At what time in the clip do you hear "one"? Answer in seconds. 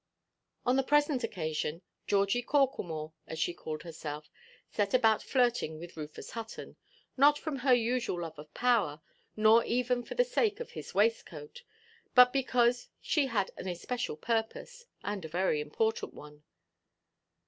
16.15-16.41